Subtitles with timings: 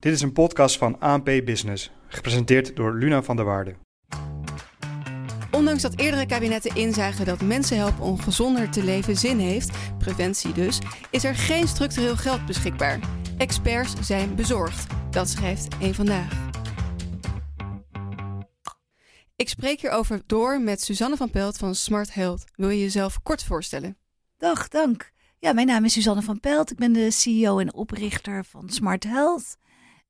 [0.00, 3.74] Dit is een podcast van ANP Business, gepresenteerd door Luna van der Waarde.
[5.50, 10.52] Ondanks dat eerdere kabinetten inzagen dat mensen helpen om gezonder te leven zin heeft, preventie
[10.52, 10.78] dus,
[11.10, 12.98] is er geen structureel geld beschikbaar.
[13.38, 14.86] Experts zijn bezorgd.
[15.10, 16.48] Dat schrijft één vandaag.
[19.36, 22.44] Ik spreek hierover door met Suzanne van Pelt van Smart Health.
[22.54, 23.96] Wil je jezelf kort voorstellen?
[24.36, 25.12] Dag, dank.
[25.38, 26.70] Ja, mijn naam is Suzanne van Pelt.
[26.70, 29.58] Ik ben de CEO en oprichter van Smart Health.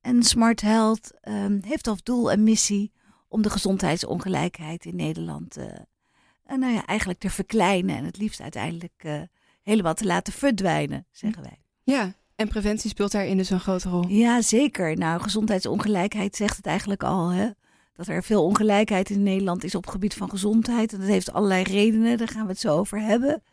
[0.01, 2.91] En Smart Health ehm, heeft als doel en missie
[3.27, 5.65] om de gezondheidsongelijkheid in Nederland uh,
[6.57, 9.21] nou ja, eigenlijk te verkleinen en het liefst uiteindelijk uh,
[9.61, 11.61] helemaal te laten verdwijnen, zeggen wij.
[11.83, 14.07] Ja, en preventie speelt daarin dus een grote rol.
[14.07, 14.97] Ja, zeker.
[14.97, 17.49] Nou, gezondheidsongelijkheid zegt het eigenlijk al, hè.
[17.93, 20.93] Dat er veel ongelijkheid in Nederland is op het gebied van gezondheid.
[20.93, 23.43] En dat heeft allerlei redenen, daar gaan we het zo over hebben.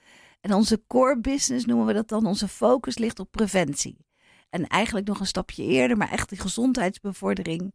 [0.41, 4.07] En onze core business noemen we dat dan, onze focus ligt op preventie.
[4.51, 7.75] En eigenlijk nog een stapje eerder, maar echt die gezondheidsbevordering.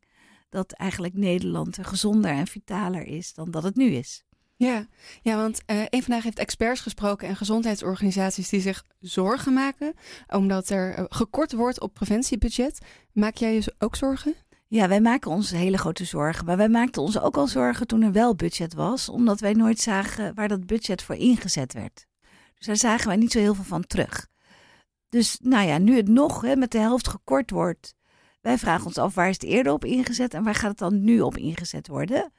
[0.49, 4.23] Dat eigenlijk Nederland gezonder en vitaler is dan dat het nu is.
[4.55, 4.87] Ja,
[5.21, 9.93] ja want uh, een vandaag heeft experts gesproken en gezondheidsorganisaties die zich zorgen maken
[10.27, 12.85] omdat er eh, gekort wordt op preventiebudget.
[13.11, 14.35] Maak jij je ook zorgen?
[14.67, 16.45] Ja, wij maken ons hele grote zorgen.
[16.45, 19.79] Maar wij maakten ons ook al zorgen toen er wel budget was, omdat wij nooit
[19.79, 22.05] zagen waar dat budget voor ingezet werd.
[22.57, 24.27] Dus daar zagen wij niet zo heel veel van terug.
[25.13, 27.95] Dus nou ja, nu het nog hè, met de helft gekort wordt,
[28.41, 31.03] wij vragen ons af waar is het eerder op ingezet en waar gaat het dan
[31.03, 32.31] nu op ingezet worden.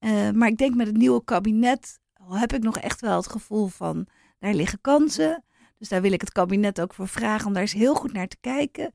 [0.00, 3.66] Uh, maar ik denk met het nieuwe kabinet heb ik nog echt wel het gevoel
[3.66, 4.06] van
[4.38, 5.44] daar liggen kansen.
[5.78, 8.28] Dus daar wil ik het kabinet ook voor vragen om daar eens heel goed naar
[8.28, 8.92] te kijken.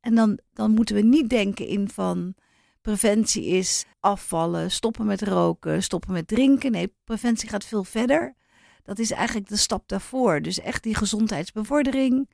[0.00, 2.34] En dan, dan moeten we niet denken in van
[2.80, 6.70] preventie is afvallen, stoppen met roken, stoppen met drinken.
[6.70, 8.34] Nee, preventie gaat veel verder.
[8.82, 10.42] Dat is eigenlijk de stap daarvoor.
[10.42, 12.28] Dus echt die gezondheidsbevordering.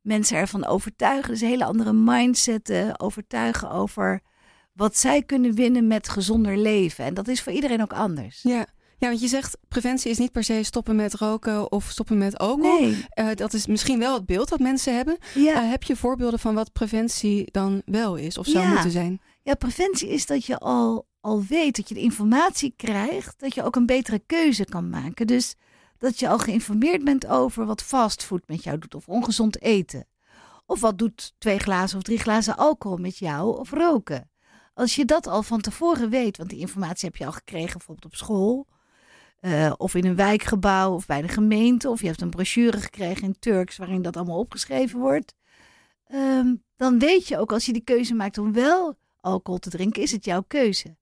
[0.00, 1.30] Mensen ervan overtuigen.
[1.30, 2.94] Dus een hele andere mindset.
[2.96, 4.20] Overtuigen over
[4.72, 7.04] wat zij kunnen winnen met gezonder leven.
[7.04, 8.42] En dat is voor iedereen ook anders.
[8.42, 8.66] Ja.
[9.00, 12.38] Ja, want je zegt preventie is niet per se stoppen met roken of stoppen met
[12.38, 12.80] alcohol.
[12.80, 13.06] Nee.
[13.14, 15.18] Uh, dat is misschien wel het beeld dat mensen hebben.
[15.34, 15.62] Ja.
[15.62, 18.72] Uh, heb je voorbeelden van wat preventie dan wel is of zou ja.
[18.72, 19.20] moeten zijn?
[19.42, 23.62] Ja, preventie is dat je al, al weet dat je de informatie krijgt, dat je
[23.62, 25.26] ook een betere keuze kan maken.
[25.26, 25.54] Dus
[26.00, 30.06] dat je al geïnformeerd bent over wat fastfood met jou doet of ongezond eten.
[30.66, 34.30] Of wat doet twee glazen of drie glazen alcohol met jou of roken.
[34.74, 38.06] Als je dat al van tevoren weet, want die informatie heb je al gekregen bijvoorbeeld
[38.06, 38.66] op school
[39.40, 41.88] uh, of in een wijkgebouw of bij de gemeente.
[41.88, 45.34] Of je hebt een brochure gekregen in Turks waarin dat allemaal opgeschreven wordt.
[46.12, 50.02] Um, dan weet je ook als je die keuze maakt om wel alcohol te drinken,
[50.02, 50.96] is het jouw keuze.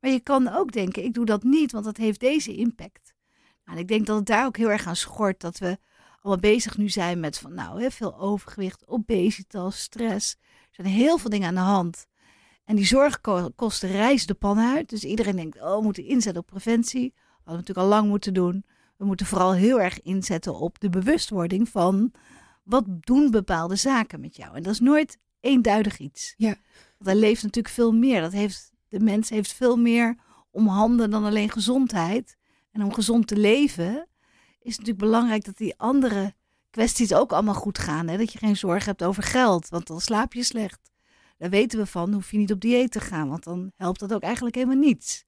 [0.00, 3.13] Maar je kan ook denken, ik doe dat niet, want dat heeft deze impact.
[3.64, 5.78] Nou, en ik denk dat het daar ook heel erg aan schort dat we
[6.20, 10.36] allemaal bezig nu zijn met van nou, heel veel overgewicht, obesitas, stress.
[10.42, 12.06] Er zijn heel veel dingen aan de hand.
[12.64, 14.88] En die zorgkosten reizen de pan uit.
[14.88, 17.14] Dus iedereen denkt, oh, we moeten inzetten op preventie
[17.44, 18.64] hadden we natuurlijk al lang moeten doen.
[18.96, 22.12] We moeten vooral heel erg inzetten op de bewustwording van
[22.62, 24.56] wat doen bepaalde zaken met jou.
[24.56, 26.34] En dat is nooit eenduidig iets.
[26.36, 26.56] Ja.
[26.98, 28.20] Want er leeft natuurlijk veel meer.
[28.20, 30.16] Dat heeft, de mens heeft veel meer
[30.50, 32.36] om handen dan alleen gezondheid.
[32.74, 34.06] En om gezond te leven
[34.60, 36.34] is natuurlijk belangrijk dat die andere
[36.70, 38.08] kwesties ook allemaal goed gaan.
[38.08, 38.16] Hè?
[38.16, 40.92] Dat je geen zorg hebt over geld, want dan slaap je slecht.
[41.38, 44.14] Daar weten we van, hoef je niet op dieet te gaan, want dan helpt dat
[44.14, 45.24] ook eigenlijk helemaal niets.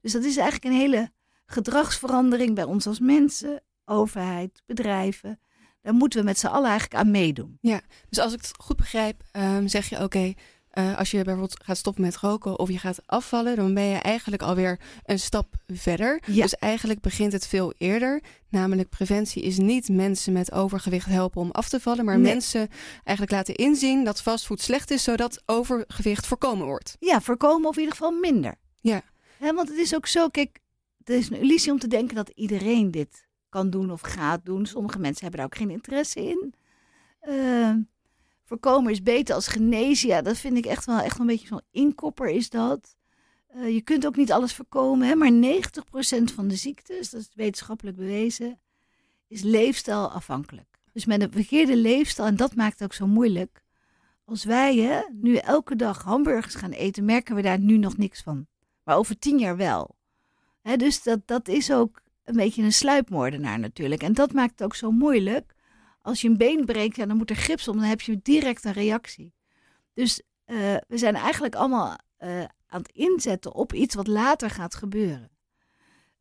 [0.00, 1.12] Dus dat is eigenlijk een hele
[1.46, 5.40] gedragsverandering bij ons als mensen, overheid, bedrijven.
[5.80, 7.58] Daar moeten we met z'n allen eigenlijk aan meedoen.
[7.60, 10.36] Ja, dus als ik het goed begrijp, um, zeg je oké, okay,
[10.78, 13.96] uh, als je bijvoorbeeld gaat stoppen met roken of je gaat afvallen, dan ben je
[13.96, 16.22] eigenlijk alweer een stap verder.
[16.26, 16.42] Ja.
[16.42, 18.22] Dus eigenlijk begint het veel eerder.
[18.48, 22.32] Namelijk preventie is niet mensen met overgewicht helpen om af te vallen, maar Nee.
[22.32, 22.68] mensen
[23.04, 26.96] eigenlijk laten inzien dat fastfood slecht is, zodat overgewicht voorkomen wordt.
[26.98, 28.54] Ja, voorkomen of in ieder geval minder.
[28.80, 29.02] Ja.
[29.38, 30.58] Want het is ook zo, kijk,
[30.98, 34.66] het is een illusie om te denken dat iedereen dit kan doen of gaat doen.
[34.66, 36.54] Sommige mensen hebben daar ook geen interesse in.
[37.28, 37.74] Uh,
[38.44, 40.08] voorkomen is beter als genezen.
[40.08, 42.96] Ja, dat vind ik echt wel, echt een beetje zo'n inkopper is dat.
[43.56, 47.30] Uh, je kunt ook niet alles voorkomen, hè, maar 90% van de ziektes, dat is
[47.34, 48.60] wetenschappelijk bewezen,
[49.28, 50.78] is leefstijlafhankelijk.
[50.92, 53.62] Dus met een verkeerde leefstijl, en dat maakt het ook zo moeilijk.
[54.24, 58.22] Als wij hè, nu elke dag hamburgers gaan eten, merken we daar nu nog niks
[58.22, 58.46] van.
[58.84, 59.96] Maar over tien jaar wel.
[60.62, 64.02] Hè, dus dat, dat is ook een beetje een sluipmoordenaar natuurlijk.
[64.02, 65.53] En dat maakt het ook zo moeilijk.
[66.04, 68.64] Als je een been breekt, ja, dan moet er gips om, dan heb je direct
[68.64, 69.34] een reactie.
[69.92, 70.56] Dus uh,
[70.88, 75.30] we zijn eigenlijk allemaal uh, aan het inzetten op iets wat later gaat gebeuren.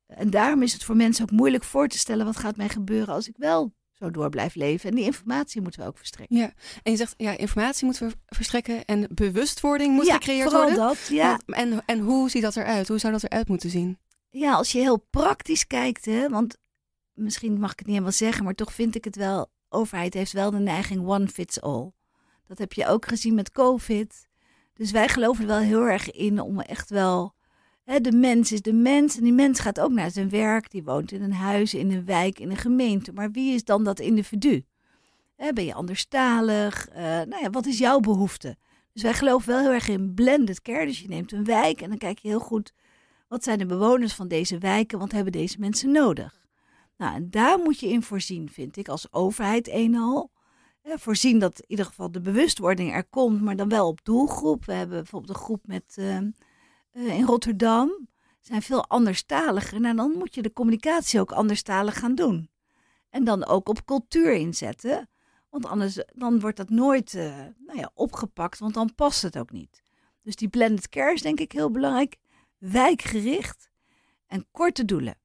[0.08, 3.14] En daarom is het voor mensen ook moeilijk voor te stellen wat gaat mij gebeuren
[3.14, 4.90] als ik wel zo door blijft leven.
[4.90, 6.38] En die informatie moeten we ook verstrekken.
[6.38, 6.54] Ja,
[6.84, 10.86] en je zegt, ja, informatie moeten we verstrekken en bewustwording moet ja, gecreëerd vooral worden.
[10.86, 11.40] dat, ja.
[11.46, 12.88] En, en hoe ziet dat eruit?
[12.88, 13.98] Hoe zou dat eruit moeten zien?
[14.30, 16.58] Ja, als je heel praktisch kijkt, hè, want
[17.14, 19.52] misschien mag ik het niet helemaal zeggen, maar toch vind ik het wel.
[19.74, 21.92] Overheid heeft wel de neiging one fits all.
[22.48, 24.28] Dat heb je ook gezien met COVID.
[24.74, 27.34] Dus wij geloven er wel heel erg in om echt wel.
[27.84, 30.72] Hè, de mens is de mens en die mens gaat ook naar zijn werk.
[30.72, 33.14] Die woont in een huis, in een wijk, in een gemeente.
[33.14, 34.66] Maar wie is dan dat individu?
[35.36, 36.90] Hè, ben je anderstalig?
[36.90, 38.58] Uh, nou ja, wat is jouw behoefte?
[38.94, 40.86] Dus wij geloven wel heel erg in blended care.
[40.86, 42.74] Dus je neemt een wijk en dan kijk je heel goed
[43.34, 46.43] wat zijn de bewoners van deze wijken, wat hebben deze mensen nodig?
[46.98, 50.32] Nou, en daar moet je in voorzien, vind ik, als overheid eenal.
[50.82, 54.66] Eh, voorzien dat in ieder geval de bewustwording er komt, maar dan wel op doelgroep.
[54.66, 58.08] We hebben bijvoorbeeld een groep met, uh, uh, in Rotterdam,
[58.40, 59.80] zijn veel anderstaliger.
[59.80, 62.50] Nou, dan moet je de communicatie ook anderstalig gaan doen.
[63.10, 65.10] En dan ook op cultuur inzetten.
[65.50, 67.14] Want anders dan wordt dat nooit
[67.66, 69.84] nou ja, opgepakt, want dan past het ook niet.
[70.22, 72.18] Dus die blended care is denk ik heel belangrijk
[72.58, 73.70] wijkgericht
[74.28, 75.18] en korte doelen.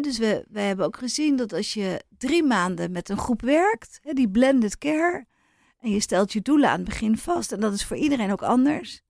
[0.00, 4.00] Dus we, we hebben ook gezien dat als je drie maanden met een groep werkt,
[4.02, 5.26] die blended care,
[5.78, 8.42] en je stelt je doelen aan het begin vast, en dat is voor iedereen ook
[8.42, 9.02] anders.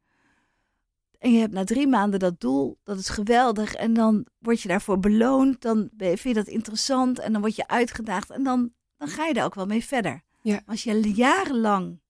[1.18, 4.68] En je hebt na drie maanden dat doel, dat is geweldig, en dan word je
[4.68, 9.08] daarvoor beloond, dan vind je dat interessant, en dan word je uitgedaagd, en dan, dan
[9.08, 10.22] ga je er ook wel mee verder.
[10.42, 10.62] Ja.
[10.66, 12.00] Als je jarenlang,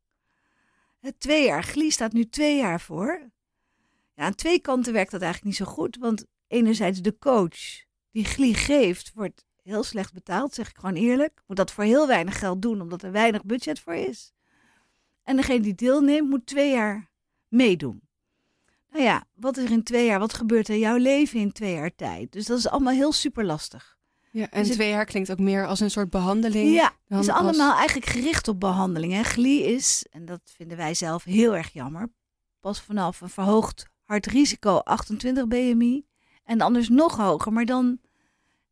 [1.19, 3.31] twee jaar, Glie staat nu twee jaar voor,
[4.15, 5.97] ja, aan twee kanten werkt dat eigenlijk niet zo goed.
[5.97, 11.43] Want enerzijds de coach die glie geeft, wordt heel slecht betaald, zeg ik gewoon eerlijk.
[11.47, 14.33] Moet dat voor heel weinig geld doen, omdat er weinig budget voor is.
[15.23, 17.11] En degene die deelneemt, moet twee jaar
[17.49, 18.03] meedoen.
[18.91, 20.19] Nou ja, wat is er in twee jaar?
[20.19, 22.33] Wat gebeurt er in jouw leven in twee jaar tijd?
[22.33, 23.97] Dus dat is allemaal heel super lastig.
[24.31, 26.75] Ja, en dus twee jaar klinkt ook meer als een soort behandeling.
[26.75, 29.13] Ja, het is allemaal eigenlijk gericht op behandeling.
[29.13, 29.23] Hè?
[29.23, 32.13] Glie is, en dat vinden wij zelf heel erg jammer,
[32.61, 36.05] pas vanaf een verhoogd hartrisico 28 BMI
[36.45, 37.99] en anders nog hoger, maar dan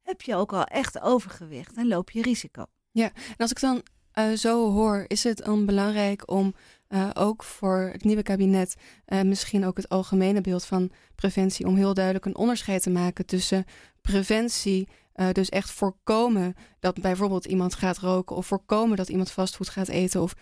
[0.02, 2.64] heb je ook al echt overgewicht en loop je risico.
[2.90, 3.82] Ja, en als ik dan
[4.14, 6.54] uh, zo hoor, is het dan belangrijk om
[6.88, 8.76] uh, ook voor het nieuwe kabinet,
[9.06, 13.26] uh, misschien ook het algemene beeld van preventie, om heel duidelijk een onderscheid te maken
[13.26, 13.64] tussen
[14.00, 14.88] preventie,
[15.32, 20.22] dus echt voorkomen dat bijvoorbeeld iemand gaat roken of voorkomen dat iemand fastfood gaat eten
[20.22, 20.34] of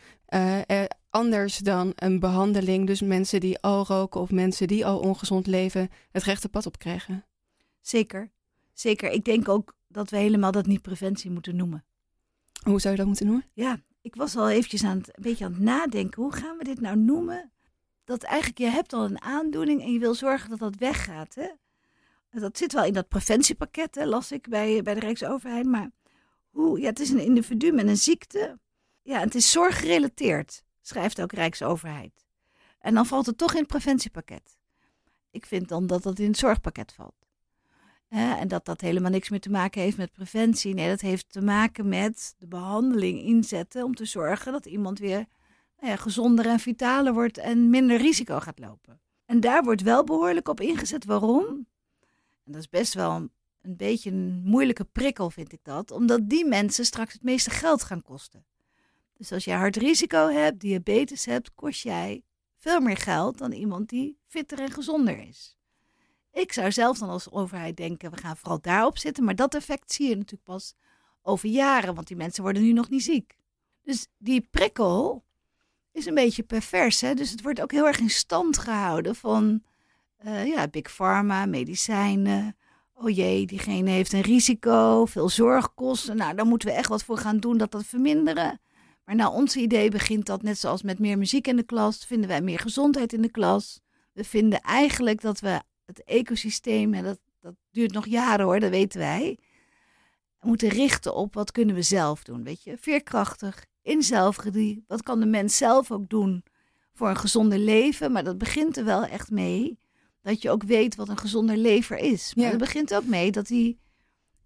[1.10, 2.87] anders dan een behandeling.
[2.87, 6.78] Dus mensen die al roken of mensen die al ongezond leven, het rechte pad op
[6.78, 7.25] krijgen.
[7.81, 8.31] Zeker,
[8.72, 9.10] zeker.
[9.10, 11.84] Ik denk ook dat we helemaal dat niet preventie moeten noemen.
[12.62, 13.46] Hoe zou je dat moeten noemen?
[13.52, 16.22] Ja, ik was al eventjes aan het, een beetje aan het nadenken.
[16.22, 17.52] Hoe gaan we dit nou noemen?
[18.05, 21.34] Dat eigenlijk, je hebt al een aandoening en je wil zorgen dat dat weggaat.
[21.34, 21.49] Hè?
[22.31, 25.66] Dat zit wel in dat preventiepakket, hè, las ik bij, bij de Rijksoverheid.
[25.66, 25.90] Maar
[26.50, 28.58] hoe, ja, het is een individu met een ziekte.
[29.02, 32.26] Ja, het is zorggerelateerd schrijft ook Rijksoverheid.
[32.81, 34.58] En dan valt het toch in het preventiepakket.
[35.31, 37.26] Ik vind dan dat dat in het zorgpakket valt.
[38.08, 40.75] en dat dat helemaal niks meer te maken heeft met preventie.
[40.75, 45.26] Nee, dat heeft te maken met de behandeling inzetten om te zorgen dat iemand weer
[45.81, 49.00] nou gezonder en vitaler wordt en minder risico gaat lopen.
[49.25, 51.05] En daar wordt wel behoorlijk op ingezet.
[51.05, 51.44] Waarom?
[52.44, 53.29] En dat is best wel
[53.62, 55.91] een beetje een moeilijke prikkel, vind ik dat.
[55.91, 58.44] Omdat die mensen straks het meeste geld gaan kosten.
[59.19, 62.23] Dus als je hartrisico hebt, diabetes hebt, kost jij
[62.56, 65.56] veel meer geld dan iemand die fitter en gezonder is.
[66.32, 69.25] Ik zou zelf dan als overheid denken, we gaan vooral daarop zitten.
[69.25, 70.75] Maar dat effect zie je natuurlijk pas
[71.22, 73.37] over jaren, want die mensen worden nu nog niet ziek.
[73.82, 75.25] Dus die prikkel
[75.93, 77.01] is een beetje pervers.
[77.01, 77.15] Hè?
[77.15, 79.63] Dus het wordt ook heel erg in stand gehouden van
[80.25, 82.56] uh, ja, big pharma, medicijnen.
[82.94, 86.17] Oh jee, diegene heeft een risico, veel zorgkosten.
[86.17, 88.60] Nou, daar moeten we echt wat voor gaan doen dat dat verminderen.
[89.08, 92.29] Maar naar ons idee begint dat net zoals met meer muziek in de klas, vinden
[92.29, 93.81] wij meer gezondheid in de klas.
[94.12, 98.70] We vinden eigenlijk dat we het ecosysteem, en dat, dat duurt nog jaren hoor, dat
[98.70, 99.38] weten wij,
[100.41, 102.44] moeten richten op wat kunnen we zelf doen.
[102.44, 104.84] Weet je, veerkrachtig, in zelfredie.
[104.86, 106.44] Wat kan de mens zelf ook doen
[106.93, 108.12] voor een gezonder leven?
[108.12, 109.79] Maar dat begint er wel echt mee
[110.22, 112.34] dat je ook weet wat een gezonder lever is.
[112.34, 112.50] Maar ja.
[112.50, 113.79] dat begint ook mee dat die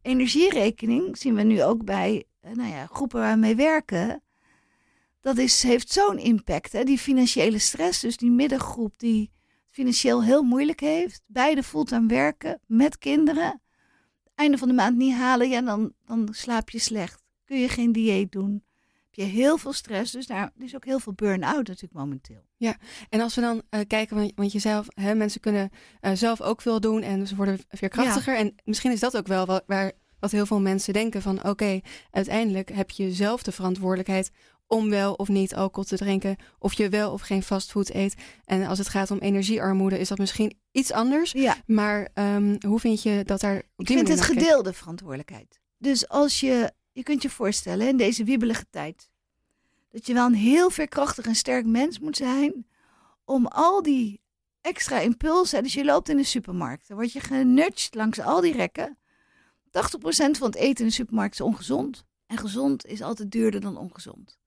[0.02, 4.22] energierekening, zien we nu ook bij eh, nou ja, groepen waar we mee werken,
[5.22, 6.72] dat is, heeft zo'n impact.
[6.72, 6.84] Hè?
[6.84, 12.60] Die financiële stress, dus die middengroep die het financieel heel moeilijk heeft, beide fulltime werken
[12.66, 13.60] met kinderen,
[14.34, 17.22] einde van de maand niet halen, ja, dan, dan slaap je slecht.
[17.44, 18.64] Kun je geen dieet doen.
[19.04, 22.44] Heb je heel veel stress, dus daar is ook heel veel burn-out natuurlijk momenteel.
[22.56, 22.76] Ja,
[23.08, 26.40] en als we dan uh, kijken, want, want je zelf, hè, mensen kunnen uh, zelf
[26.40, 28.32] ook veel doen en ze worden veerkrachtiger.
[28.32, 28.38] Ja.
[28.38, 32.72] En misschien is dat ook wel waar wat heel veel mensen denken van oké, uiteindelijk
[32.72, 34.30] heb je zelf de verantwoordelijkheid
[34.72, 38.14] om wel of niet alcohol te drinken, of je wel of geen fastfood eet.
[38.44, 41.32] En als het gaat om energiearmoede, is dat misschien iets anders.
[41.32, 41.56] Ja.
[41.66, 43.62] Maar um, hoe vind je dat daar.
[43.76, 45.60] Ik vind het gedeelde verantwoordelijkheid.
[45.78, 49.10] Dus als je, je kunt je voorstellen in deze wiebelige tijd,
[49.90, 52.66] dat je wel een heel veerkrachtig en sterk mens moet zijn
[53.24, 54.20] om al die
[54.60, 55.62] extra impulsen.
[55.62, 58.98] Dus je loopt in de supermarkt, dan word je genudged langs al die rekken.
[59.66, 59.70] 80%
[60.10, 62.04] van het eten in de supermarkt is ongezond.
[62.26, 64.40] En gezond is altijd duurder dan ongezond.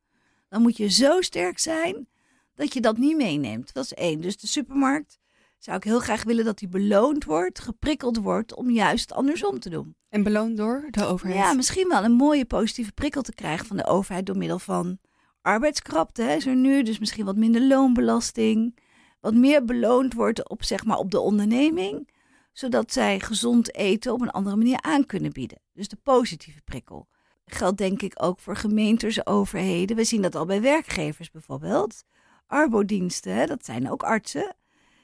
[0.56, 2.08] Dan moet je zo sterk zijn
[2.54, 3.74] dat je dat niet meeneemt.
[3.74, 4.22] Dat is één.
[4.22, 5.20] Dus de supermarkt
[5.60, 9.70] zou ik heel graag willen dat die beloond wordt, geprikkeld wordt om juist andersom te
[9.70, 9.96] doen.
[10.10, 11.38] En beloond door de overheid?
[11.38, 15.00] Ja, misschien wel een mooie positieve prikkel te krijgen van de overheid door middel van
[15.42, 16.22] arbeidskrapte.
[16.22, 18.80] Hè, is er nu, dus misschien wat minder loonbelasting.
[19.20, 22.10] Wat meer beloond wordt op, zeg maar, op de onderneming,
[22.52, 25.62] zodat zij gezond eten op een andere manier aan kunnen bieden.
[25.74, 27.08] Dus de positieve prikkel
[27.46, 29.96] geldt denk ik ook voor gemeentes, overheden.
[29.96, 32.04] We zien dat al bij werkgevers bijvoorbeeld.
[32.48, 34.56] Arbodiensten, dat zijn ook artsen.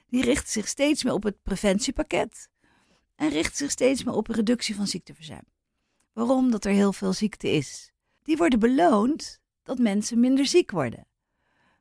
[0.08, 2.50] Die richten zich steeds meer op het preventiepakket.
[3.16, 5.46] En richten zich steeds meer op een reductie van ziekteverzuim.
[6.14, 6.52] Waarom?
[6.52, 7.92] Dat er heel veel ziekte is.
[8.24, 11.08] Die worden beloond dat mensen minder ziek worden.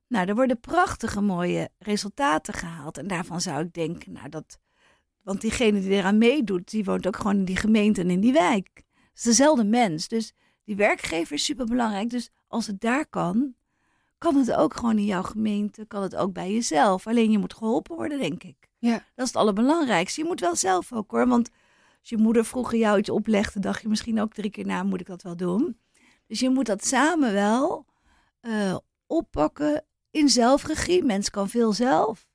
[0.06, 2.98] Nou, er worden prachtige mooie resultaten gehaald.
[2.98, 4.58] En daarvan zou ik denken, nou dat.
[5.22, 8.32] Want diegene die eraan meedoet, die woont ook gewoon in die gemeente en in die
[8.32, 8.70] wijk.
[8.74, 10.08] Het is dezelfde mens.
[10.08, 10.32] Dus
[10.64, 12.10] die werkgever is super belangrijk.
[12.10, 13.54] Dus als het daar kan,
[14.18, 17.06] kan het ook gewoon in jouw gemeente, kan het ook bij jezelf.
[17.06, 18.68] Alleen je moet geholpen worden, denk ik.
[18.78, 18.92] Ja.
[18.92, 20.20] Dat is het allerbelangrijkste.
[20.20, 21.28] Je moet wel zelf ook hoor.
[21.28, 21.50] Want
[22.00, 25.00] als je moeder vroeger jou iets oplegde, dacht je misschien ook drie keer na, moet
[25.00, 25.78] ik dat wel doen?
[26.26, 27.86] Dus je moet dat samen wel
[28.40, 28.76] uh,
[29.06, 31.04] oppakken in zelfregie.
[31.04, 32.29] Mens kan veel zelf.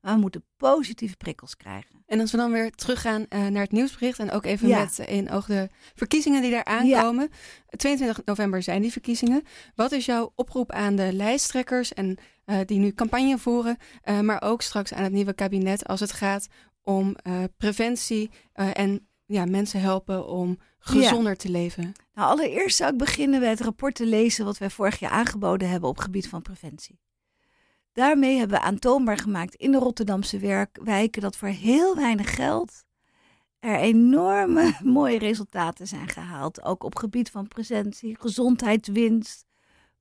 [0.00, 2.02] Maar we moeten positieve prikkels krijgen.
[2.06, 5.30] En als we dan weer teruggaan uh, naar het nieuwsbericht en ook even met in
[5.30, 7.30] oog de verkiezingen die daar aankomen.
[7.68, 9.42] 22 november zijn die verkiezingen.
[9.74, 14.42] Wat is jouw oproep aan de lijsttrekkers en uh, die nu campagne voeren, uh, maar
[14.42, 16.48] ook straks aan het nieuwe kabinet als het gaat
[16.82, 17.16] om
[17.56, 21.92] preventie en ja, mensen helpen om gezonder te leven?
[22.14, 25.68] Nou, allereerst zou ik beginnen bij het rapport te lezen wat wij vorig jaar aangeboden
[25.68, 27.00] hebben op het gebied van preventie.
[28.00, 32.84] Daarmee hebben we aantoonbaar gemaakt in de Rotterdamse werkwijken dat voor heel weinig geld
[33.58, 36.62] er enorme mooie resultaten zijn gehaald.
[36.62, 39.46] Ook op gebied van presentie, gezondheidswinst,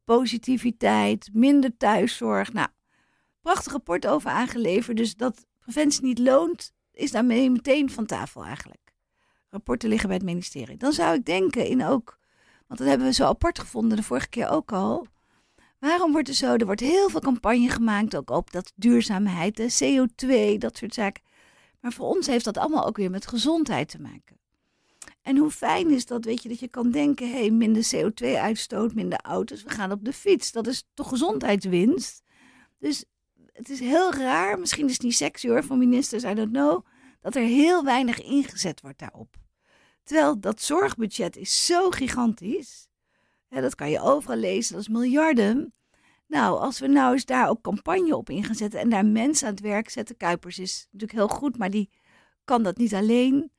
[0.04, 2.54] positiviteit, minder thuiszorg.
[2.54, 2.68] Nou,
[3.42, 4.98] prachtig rapport over aangeleverd.
[4.98, 8.94] Dus dat preventie niet loont, is daarmee meteen van tafel eigenlijk.
[9.50, 10.78] Rapporten liggen bij het ministerie.
[10.78, 12.20] Dan zou ik denken in ook,
[12.68, 15.08] want dat hebben we zo apart gevonden de vorige keer ook al
[15.80, 16.56] Waarom wordt er zo?
[16.56, 21.24] Er wordt heel veel campagne gemaakt, ook op dat duurzaamheid, de CO2, dat soort zaken.
[21.80, 24.38] Maar voor ons heeft dat allemaal ook weer met gezondheid te maken.
[25.22, 28.94] En hoe fijn is dat, weet je, dat je kan denken, hé, hey, minder CO2-uitstoot,
[28.94, 30.52] minder auto's, we gaan op de fiets.
[30.52, 32.24] Dat is toch gezondheidswinst?
[32.80, 33.06] Dus
[33.54, 36.86] het is heel raar, misschien is het niet sexy hoor, van ministers, I don't know,
[37.22, 39.38] dat er heel weinig ingezet wordt daarop.
[40.04, 42.89] Terwijl dat zorgbudget is zo gigantisch
[43.50, 45.74] dat kan je overal lezen, dat is miljarden.
[46.28, 49.48] Nou, als we nou eens daar ook campagne op in gaan zetten en daar mensen
[49.48, 50.18] aan het werk zetten.
[50.18, 51.90] Kuipers is natuurlijk heel goed, maar die
[52.44, 53.52] kan dat niet alleen.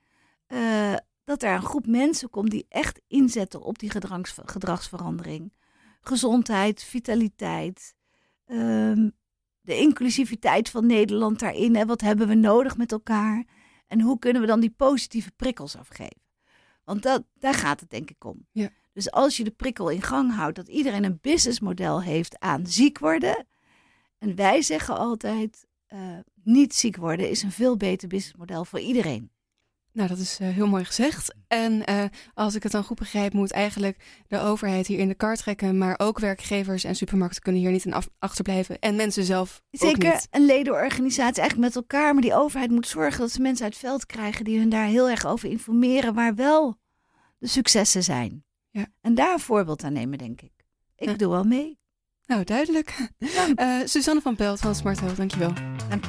[0.48, 0.94] Uh,
[1.24, 5.52] dat er een groep mensen komt die echt inzetten op die gedrags, gedragsverandering.
[6.00, 7.94] Gezondheid, vitaliteit,
[8.46, 9.12] um,
[9.60, 11.76] de inclusiviteit van Nederland daarin.
[11.76, 11.86] Hè.
[11.86, 13.44] Wat hebben we nodig met elkaar?
[13.86, 16.29] En hoe kunnen we dan die positieve prikkels afgeven?
[16.90, 18.46] Want dat, daar gaat het denk ik om.
[18.52, 18.68] Ja.
[18.92, 22.98] Dus als je de prikkel in gang houdt, dat iedereen een businessmodel heeft aan ziek
[22.98, 23.46] worden.
[24.18, 29.30] En wij zeggen altijd, uh, niet ziek worden is een veel beter businessmodel voor iedereen.
[29.92, 31.34] Nou, dat is uh, heel mooi gezegd.
[31.48, 32.04] En uh,
[32.34, 35.78] als ik het dan goed begrijp, moet eigenlijk de overheid hier in de kar trekken.
[35.78, 38.78] Maar ook werkgevers en supermarkten kunnen hier niet in achterblijven.
[38.78, 39.62] En mensen zelf.
[39.70, 42.12] Zeker een ledenorganisatie, eigenlijk met elkaar.
[42.12, 44.86] Maar die overheid moet zorgen dat ze mensen uit het veld krijgen die hun daar
[44.86, 46.14] heel erg over informeren.
[46.14, 46.79] Waar wel
[47.40, 48.44] de successen zijn.
[48.70, 48.86] Ja.
[49.00, 50.52] En daar een voorbeeld aan nemen, denk ik.
[50.96, 51.78] Ik doe wel mee.
[52.26, 53.08] Nou, duidelijk.
[53.56, 55.52] Uh, Suzanne van Pelt van Smart Health, dankjewel.
[55.88, 56.04] Dank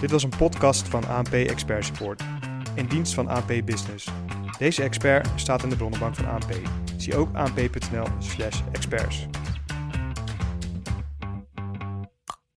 [0.00, 2.22] Dit was een podcast van ANP Expert Support.
[2.74, 4.08] In dienst van ANP Business.
[4.58, 6.60] Deze expert staat in de bronnenbank van ANP.
[6.96, 9.26] Zie ook anp.nl slash experts.